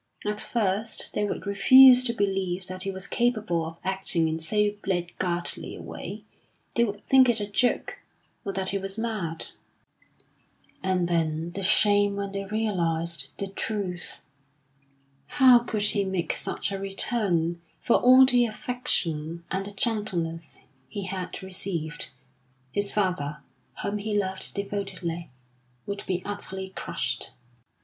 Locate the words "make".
16.03-16.33